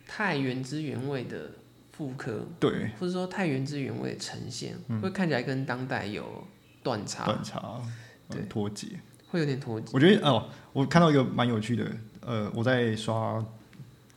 [0.07, 1.51] 太原汁原味的
[1.91, 6.47] 复刻，对，或者说太原汁原味的呈现，会看起来跟当代有
[6.81, 7.81] 断差，断差，
[8.29, 8.87] 对呃脱节。
[9.27, 9.89] 会有点脱节。
[9.91, 13.45] 我觉得哦，我看到一个蛮有趣的，呃，我在刷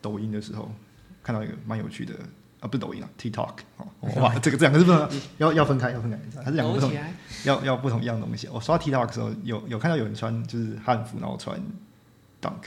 [0.01, 0.71] 抖音的时候
[1.21, 2.15] 看到一个蛮有趣的，
[2.61, 3.87] 啊，不是抖音啊，TikTok 哦，
[4.21, 6.93] 哇，这个这两个是不能要要分开，要分开，它是两个不同
[7.45, 8.49] 要要不同一样东西。
[8.49, 11.61] 我刷 TikTok 的时候，有有看到有人穿就是汉服，然后穿
[12.43, 12.65] Dunk，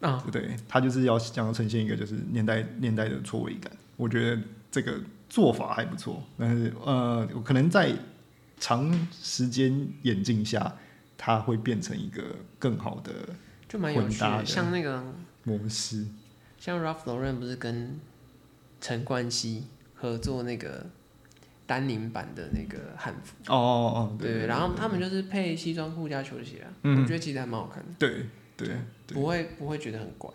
[0.00, 3.72] 啊，对，他就是要想要呈现一个就是年代年代的错位感。
[3.96, 7.92] 我觉得这个做法还不错，但是呃，我可能在
[8.58, 10.76] 长时间演进下，
[11.18, 12.22] 它会变成一个
[12.58, 13.12] 更好的
[13.68, 14.24] 就蛮有趣的。
[14.24, 15.02] 混搭的像那个
[15.42, 16.06] 模式。
[16.58, 18.00] 像 Ralph Lauren 不是跟
[18.84, 20.84] 陈冠希合作那个
[21.66, 23.34] 丹宁版的那个汉服？
[23.46, 28.26] 哦哦哦，对对，然后他们就是配西装裤加球鞋啊，嗯我觉得其实还蛮好看的，对
[28.58, 28.68] 对
[29.06, 30.30] 对不会不会觉得很怪，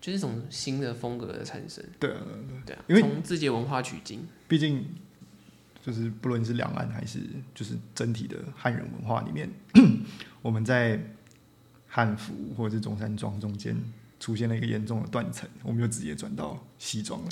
[0.00, 1.84] 就是一种新的风格的产生。
[2.00, 2.22] 对啊，
[2.64, 4.86] 对啊，因为从自己的文化取经，毕竟
[5.84, 7.20] 就是不论是两岸还是
[7.54, 9.50] 就是整体的汉人文化里面，
[10.40, 10.98] 我们在
[11.86, 13.76] 汉服或者是中山装中间
[14.18, 17.28] 出现了一个严重的断层，我们就直接转到西装了。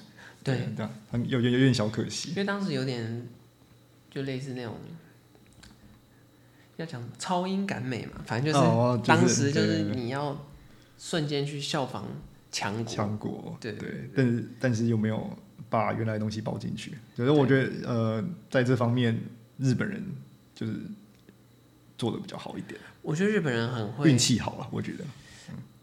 [0.47, 2.31] 对，这样很有有有点小可惜。
[2.31, 2.37] 因。
[2.37, 3.27] 为当时有点
[4.09, 4.77] 就类似那种
[6.77, 10.47] 要讲超英赶美嘛，反正就是哦就是当时就是你要
[10.99, 12.07] 瞬间去效仿
[12.53, 13.73] 强国，强国，对。
[13.73, 15.29] 对，但是但是又没有
[15.69, 19.19] 把原来的东西包进去，所以我觉得呃，在这方面
[19.59, 20.03] 日本人
[20.55, 20.75] 就是
[21.99, 25.05] 做的比较好一点，我觉得日本人很会运，气好了，我觉得。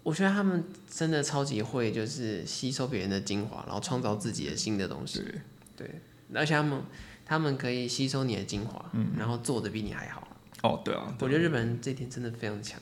[0.03, 5.19] 我觉得他们真的超级会，就是吸收别人的精华，然后创造自己的新的东西。
[5.19, 6.01] 对，对，
[6.33, 6.81] 而且他们
[7.25, 10.27] 他们可以吸收你的精华，嗯然后做的比你还好。
[10.61, 12.79] 哦，对啊，我觉得日本人这一点真的非常强。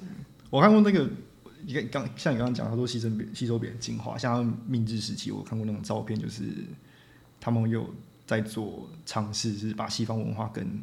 [0.49, 1.07] 我看过那个，
[1.63, 6.43] 你看刚像你刚刚讲，他说吸收别吸收别人精华，像他们明治时期，我看过那种照片，就是
[7.39, 7.93] 他们有
[8.25, 10.81] 在做尝试，是把西方文化跟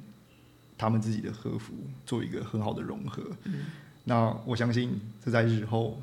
[0.76, 1.74] 他们自己的和服
[2.06, 3.24] 做一个很好的融合。
[3.44, 3.66] 嗯
[4.04, 6.00] 那我相信这在日后，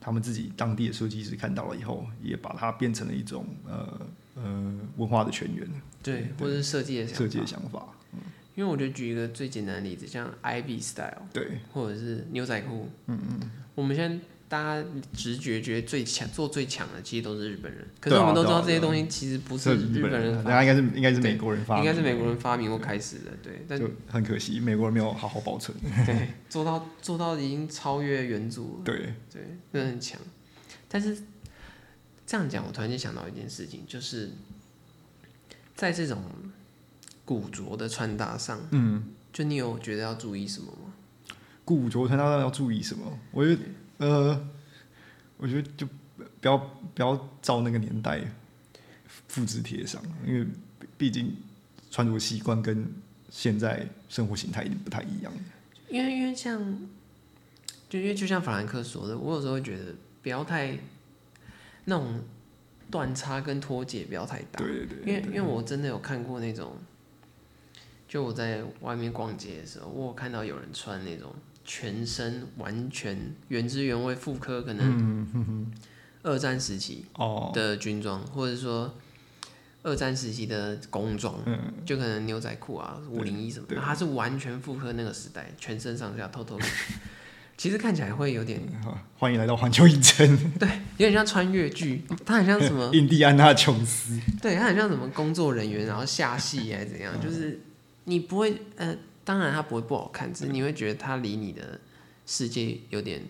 [0.00, 4.06] 他们自己当地的设计师看到了以后，也把它变成了一种呃
[4.36, 5.66] 呃文化的泉源，
[6.02, 7.18] 对，或者是设计的想法。
[7.18, 7.86] 设计的想法。
[8.12, 8.20] 嗯
[8.58, 17.86] 因为我觉得举一个最简单的例子，像 IB style 对，或者是牛仔裤，嗯嗯，我们现在大家直觉觉得最强做最强的，其实都是日本人。
[18.00, 25.76] 可是我们都知道这些东西其实不是是日本人那应该是应该是美国人发明的，应该是美国人发明或开始的，对，但就很可惜，美国人没有好好保存。
[26.06, 30.18] 对做到做到已经超越原著了，对，对，真的很强。
[30.88, 31.16] 但是
[32.26, 34.30] 这样讲，我突然间想到一件事情，就是
[35.74, 36.22] 在这种
[37.26, 40.94] 古着的穿搭上，嗯，就你有觉得要注意什么吗？
[41.66, 43.18] 古着穿搭上要注意什么？
[43.30, 43.60] 我觉得，
[43.98, 44.48] 呃，
[45.36, 48.20] 我觉得就不要不要照那个年代
[49.28, 50.46] 复制贴上，因为
[50.96, 51.36] 毕竟
[51.90, 52.86] 穿着习惯跟
[53.28, 55.32] 现在生活形态一定不太一样。
[55.88, 56.60] 因为因为像，
[57.88, 60.78] 就因为就像法兰克说的，我有时候会觉得不要太
[61.86, 62.20] 那种
[62.90, 64.58] 断差跟脱节不要太大。
[64.58, 66.76] 对对对，因为因为我真的有看过那种，
[68.06, 71.34] 就我在外面逛街的时候，我有看到有人穿那种
[71.70, 73.14] 全身完全
[73.48, 75.66] 原汁原味复刻，可能
[76.22, 78.94] 二战时期哦，的军装，或者说
[79.82, 86.58] 二战时期的工装，嗯，就可能牛仔裤啊、五零一什么的，对它是完全复刻那个时代，全身上下透透。
[87.58, 90.26] 其实看起来会有点，好欢迎来到环球影城，
[90.58, 92.88] 对有点像穿越剧，它很像什么？
[92.96, 94.18] 印第安纳琼斯。
[94.40, 97.12] 对，它很像什么工作人员，然后下戏还是怎样？
[97.20, 97.60] 就是
[98.04, 98.96] 你不会，呃，
[99.28, 101.78] 当然它不会不好看，只是你会觉得它离你的
[102.24, 103.22] 世界有点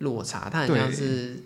[0.00, 1.42] 落差，它很像是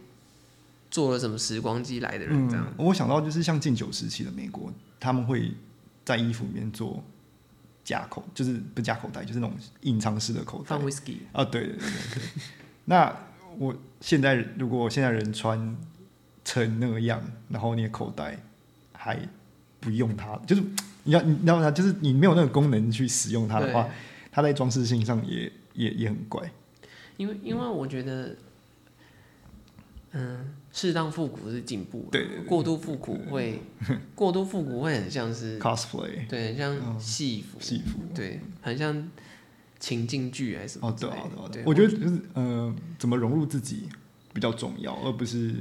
[0.91, 2.67] 做了什么时光机来的人这样。
[2.77, 5.53] 嗯，我想到就是像禁酒时期的美国，他们会
[6.05, 7.01] 在衣服里面做
[7.85, 10.85] 夹口，就是不是夹口袋，就是那种隐藏式的口袋放。
[10.85, 12.23] whisky，啊，对对对对对。
[12.87, 13.17] 那
[13.59, 15.77] 我现在如果现在人穿
[16.45, 18.37] 成那个样，然后你的口袋
[18.93, 19.17] 还
[19.79, 20.63] 不用它，就是
[21.09, 21.71] 你要你知道吗？
[21.71, 23.89] 就是你没有那个功能去使用它的话，
[24.31, 26.53] 它在装饰性上也也也很怪。
[27.17, 28.37] 因为因为我觉得，
[30.13, 33.59] 嗯，适当复古是进步，对对对过度复古会
[34.15, 38.01] 过度复古会很像是 cosplay 对，很像戏服，戏服。
[38.15, 39.11] 对，很像
[39.79, 41.53] 情境剧还是什么哦，对啊对啊，对。
[41.55, 43.89] 对啊，我觉得就是呃，怎么融入自己
[44.35, 45.55] 比较重要，而不是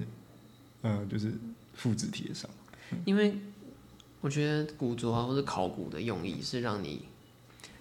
[0.82, 1.32] 呃，就是
[1.74, 2.50] 复制贴上。
[3.06, 3.36] 因为
[4.22, 7.04] 我觉得古着啊或者考古的用意是让你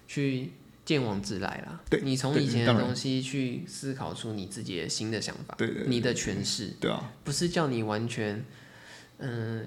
[0.07, 0.51] 去
[0.85, 8.45] 见往自来啦，对你从以前的东西去思考出你自己的新的想法，对你的诠释，对啊，不是叫你完全
[9.19, 9.67] 嗯、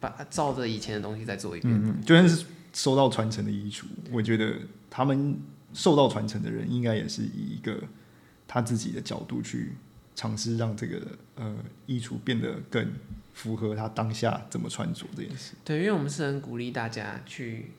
[0.00, 1.72] 把照着以前的东西再做一遍。
[1.72, 4.54] 嗯嗯，就算是受到传承的衣橱，我觉得
[4.88, 5.36] 他们
[5.74, 7.78] 受到传承的人，应该也是以一个
[8.48, 9.72] 他自己的角度去
[10.16, 11.02] 尝试让这个
[11.36, 11.54] 呃
[11.86, 12.90] 衣橱变得更
[13.34, 15.52] 符合他当下怎么穿着这件事。
[15.64, 17.72] 对，因为我们是很鼓励大家去，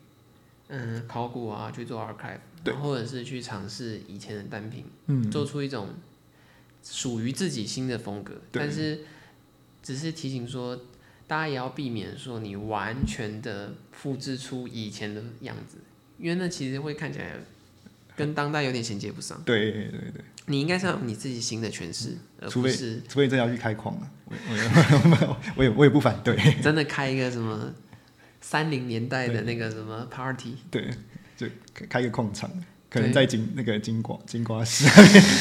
[0.68, 5.88] 嗯，考古啊，去做 archive，对或者是去尝试以前的单品，嗯，做出一种
[6.84, 8.34] 属于自己新的风格。
[8.52, 9.00] 对但是，
[9.82, 10.76] 只是提醒说，
[11.26, 15.78] 大家也要避免说你完全的复制出以前的样子，
[16.18, 17.32] 因为那其实会看起来
[18.14, 19.42] 跟当代有点衔接不上。
[19.44, 26.36] 对对对对，你应该是要有你自己新的诠释，而除非除非真的要去开矿了，我 我也我也我也不反对。
[26.62, 27.72] 真的开一个什么
[28.40, 30.56] 三零年代的那个什么 party。
[30.70, 30.88] 对，
[31.36, 32.50] 就开开一个矿场，
[32.88, 34.86] 可能对在金那个金瓜金瓜石。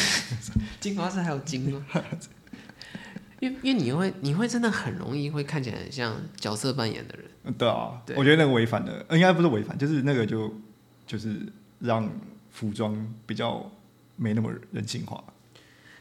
[0.81, 1.85] 金瓜市还有金吗？
[3.41, 10.51] 因为因为你会你会真的很容易会看起来很像角色扮演的人，嗯对啊，对我觉得那个违反了，呃应该不是违反，就是那个就
[11.05, 11.41] 就是
[11.79, 12.09] 让
[12.49, 12.95] 服装
[13.25, 13.69] 比较
[14.15, 15.23] 没那么人性化。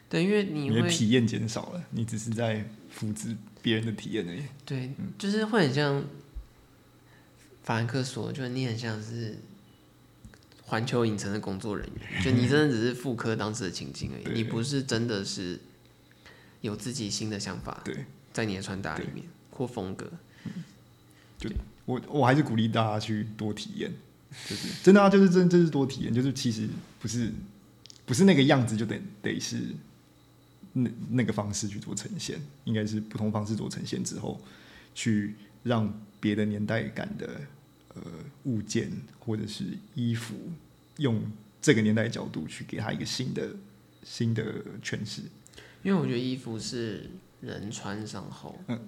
[0.08, 4.42] 对，因为你你的体验减少了，你只是在复制别人的体验而已。
[4.64, 6.04] 对，就是会很像
[7.62, 9.38] 法兰克说，就是你很像是
[10.62, 15.58] 环球影城的工作人员，就你真的只是复刻当时的情景而已，你不是真的是
[16.60, 20.10] 有自己新的想法对在你的穿搭里面或风格。
[21.38, 21.50] 就
[21.86, 23.92] 我，我还是鼓励大家去多体验，
[24.48, 26.68] 就是真的啊，就是真就是多体验，就是其实
[27.00, 27.32] 不是
[28.07, 29.59] 不是那个样子就得得是
[30.72, 34.40] 那那个方式去做呈现，应该是不同方式做呈现之后，
[34.94, 37.40] 去让别的年代感的
[37.94, 38.02] 呃
[38.44, 40.34] 物件或者是衣服，
[40.98, 41.22] 用
[41.62, 43.48] 这个年代的角度去给它一个新的
[44.02, 45.22] 新的诠释，
[45.82, 48.86] 因为我觉得衣服是人穿上后，嗯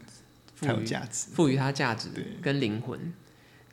[0.54, 1.28] 赋才有价值。
[1.32, 3.12] 赋予它价值对跟灵魂。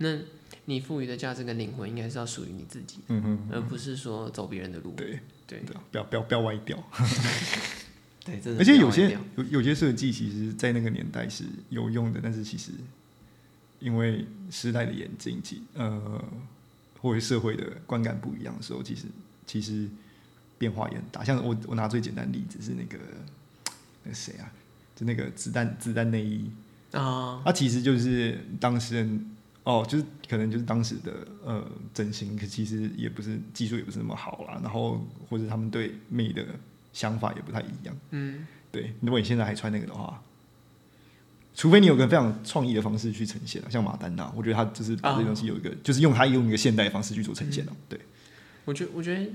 [0.03, 0.19] 那
[0.65, 4.93] 你赋予的价值跟灵魂，应该是要属于你自己，嗯哼，而不是说走别人的路。
[4.95, 5.59] 对对
[5.91, 6.77] 不要不要不要歪掉。
[8.23, 12.71] 对，真的而且有些有有些设计，其实在那个年代是有用的，但是其实
[13.79, 16.23] 因为时代的演进，其呃
[17.01, 19.07] 或者社会的观感不一样的时候，其实
[19.45, 19.89] 其实
[20.57, 21.21] 变化也很大。
[21.21, 22.97] 像我我拿最简单的例子是那个
[24.03, 24.49] 那个谁啊，
[24.95, 26.49] 就那个子弹子弹内衣，
[26.93, 29.31] 啊，它其实就是当事人
[29.63, 36.45] 哦，就是可能就是当时的呃整形，可其实也不是技术也不是那么好啦，然后或者他们对美的
[36.91, 37.97] 想法也不太一样。
[38.11, 40.21] 嗯，对，如果你现在还穿那个的话，
[41.55, 47.99] 除非你有个非常创意的方式去呈现啊，像马丹娜，我觉得他就是把这东西有一个，就是用他用一个现代的方式去做呈现了、对，
[48.65, 49.29] 我觉我觉得，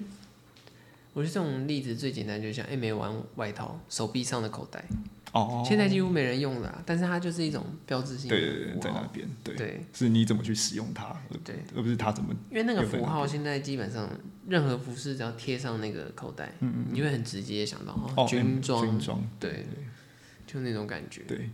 [1.14, 4.84] 我觉得这种例子最简单，就像 M A 玩外套手臂上的口袋，
[5.32, 9.84] 哦，现在几乎没人用了啊、但是它就是一种标志性的对对对，在那边，对，对。
[9.92, 11.14] 是你怎么去使用它，
[11.44, 14.08] 对，而不是它怎么，因为那个符号现在基本上
[14.46, 19.66] 任何服饰只要贴上那个口袋，嗯你会很直接想到军装，军装，对，
[20.46, 21.22] 就那种感觉。
[21.28, 21.50] 对，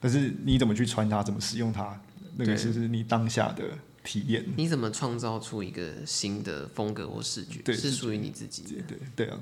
[0.00, 1.98] 但是你怎么去穿它，怎么使用它，
[2.36, 3.64] 那个就是是你当下的
[4.02, 8.82] 体验，你怎么创造出一个新的风格或视觉，对是属于你自己的？
[8.86, 9.38] 对对对啊，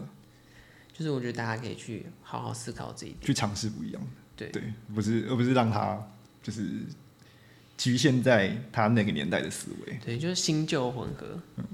[0.92, 3.20] 就是我觉得大家可以去好好思考这一点。
[3.22, 4.62] 去尝试不一样的，对对，
[4.94, 6.00] 不是而不是让他
[6.42, 6.68] 就是
[7.78, 9.98] 局限在他那个年代的思维。
[10.04, 11.64] 对，就是新旧混合，嗯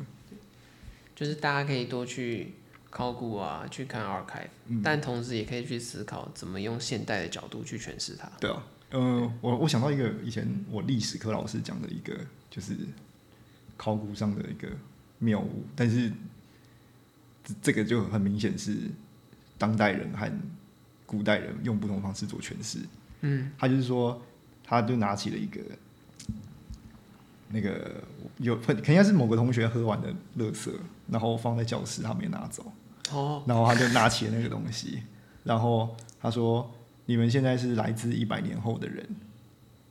[1.14, 2.54] 就是大家可以多去
[2.90, 8.30] 考古啊，去看 archive，、但同时也可以去思考怎么用现代的角度去诠释它。
[8.40, 12.16] 对啊，呃，我我想到一个以前我历史课老师讲的一个，
[12.48, 12.76] 就是
[13.76, 14.68] 考古上的一个
[15.18, 16.08] 谬误，但是
[17.44, 18.76] 这这个就很明显是
[19.58, 20.30] 当代人和
[21.04, 22.78] 古代人用不同方式做诠释。
[23.20, 24.22] 嗯，他就是说，
[24.64, 25.60] 他就拿起了一个
[27.50, 28.02] 那个
[28.38, 30.70] 有可应该是某个同学喝完的垃圾，
[31.08, 32.72] 然后放在教室，他没拿走。
[33.10, 35.02] 哦，然后他就拿起了那个东西，
[35.42, 36.70] 然后他说
[37.06, 39.04] ：“你们现在是来自一百年后的人，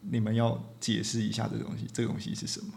[0.01, 2.67] 你们要解释一下这个东西，这个东西是什么？”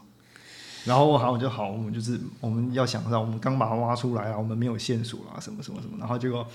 [0.85, 6.47] 然后我好，我就好，我们就是我们要想到，我们刚把它挖出来啊，我们没有线索啊，什么什么什么，然后结果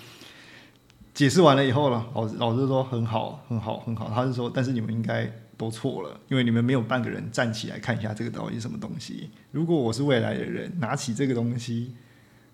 [1.14, 9.30] 解释完了以后了，老师老师说很好，很好，很好，他是说，但是你们应该都错了，因为你们没有半个人站起来看一下这个到底是什么东西。
[9.52, 11.96] 如果我是未来的人，拿起这个东西。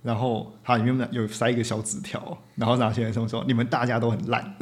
[0.04, 4.56] 然后它里面有塞一个小纸条，然后拿起来说说你们大家都很烂，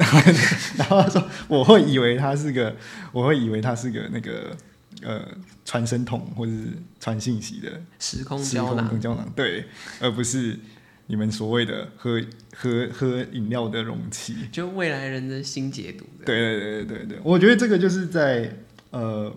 [0.76, 2.76] 然后他说我会以为他是个，
[3.10, 4.54] 我会以为他是个那个
[5.02, 5.26] 呃
[5.64, 9.66] 传声筒或者是传信息的时空胶囊，胶囊，对，
[10.00, 10.58] 而不是
[11.06, 12.20] 你们所谓的喝
[12.54, 14.36] 喝喝饮料的容器。
[14.52, 16.04] 就未来人的新解读。
[16.24, 18.56] 对对对对对对，我觉得这个就是在
[18.90, 19.34] 呃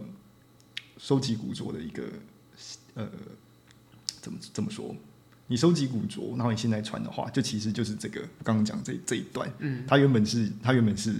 [0.98, 2.04] 收集古着的一个
[2.96, 3.10] 呃
[4.22, 4.96] 怎么怎么说？
[5.48, 11.14] 你收集古着，然后你现在穿的话，就其实就是这个我刚刚讲这这一段，嗯，它原本是它原本是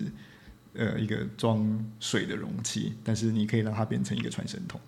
[0.76, 4.80] 呃一个装水的容器，但是你可以让它变成一个传声筒，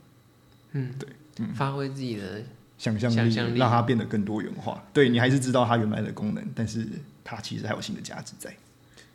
[0.71, 2.43] 嗯，对，发挥自己的
[2.77, 4.83] 想象力让它变得更多元化。
[4.93, 6.87] 对你还是知道它原来的功能，但是
[7.23, 8.55] 它其实还有新的价值在。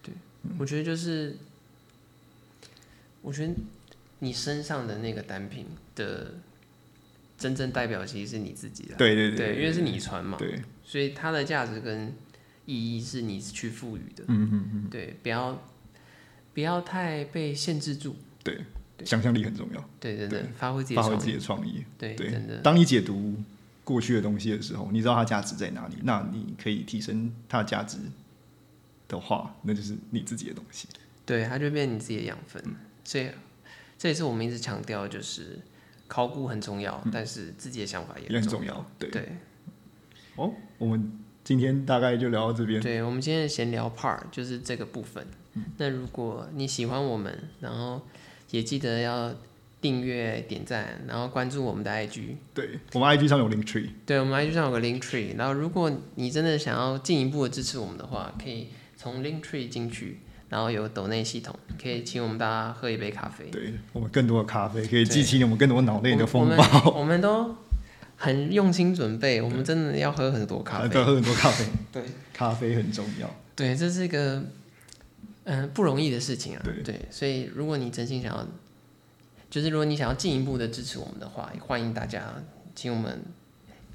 [0.03, 0.15] 对
[0.59, 1.37] 我觉得就是，
[3.21, 3.53] 我觉得
[4.21, 6.35] 你身上的那个单品的
[7.37, 12.15] 真正代表其实是你自己的，对对对，因为是你穿嘛，对，所以它的价值跟
[12.67, 15.63] 意义是你去赋予的，嗯嗯嗯，对，不要
[16.53, 18.65] 不要太被限制住，对，
[19.05, 19.89] 想象力很重要。
[19.99, 21.85] 对对对发挥自己的发挥自己的创意。
[21.97, 23.37] 对，对真的，当你解读
[23.85, 27.99] 过去的东西的时候，你知道它价值在哪里，那你可以提升它的价值
[29.09, 30.89] 的话，那就是你自己的东西。
[31.25, 32.75] 对，它就变成你自己的养分，嗯
[33.05, 33.29] 所以
[33.97, 35.59] 这也是我们一直强调，就是
[36.09, 38.87] 考古很重要，但是自己的想法也很重重要。
[38.99, 39.29] 对，对，
[40.37, 42.81] 哦，我们今天大概就聊到这边。
[42.81, 45.27] 对，我们今天的闲聊 part 就是这个部分。
[45.55, 48.01] 嗯那如果你喜欢我们，然后
[48.51, 49.33] 也记得要
[49.81, 52.37] 订阅、点赞，然后关注我们的 IG。
[52.55, 60.19] 对，我们 IG 上有 link tree，对，我们 IG 上有个 Link Tree，然后如果你真的想要进一步的支持我们的话，可以从 Link Tree 进去，
[60.51, 63.47] 然后有抖内系统，可以请我们大家喝一杯咖啡。
[63.47, 67.57] 对我们更多的咖啡可以激起我们更多脑内的风暴，我们我们都
[68.17, 70.89] 很用心准备，我们真的要喝很多咖啡。
[70.89, 72.03] 还要喝很多咖啡，对
[72.35, 73.35] 咖啡很重要。
[73.57, 74.43] 对，这是一个
[75.51, 76.63] 嗯、呃不容易的事情啊。
[76.85, 78.47] 对所以如果你真心想要，
[79.51, 82.23] 就是如果你想要进一步的支持我们的话，欢迎大家
[82.75, 83.21] 请我们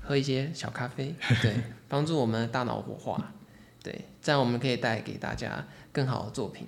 [0.01, 1.55] 喝一些小咖啡， 对，
[1.87, 3.31] 帮助我们的大脑活化，
[3.81, 6.67] 对，这样我们可以带给大家更好的作品。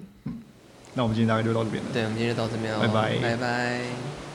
[0.94, 1.90] 那我们今天大概就到这边了。
[1.94, 4.27] 对，我们今天就到这边了，拜拜拜拜。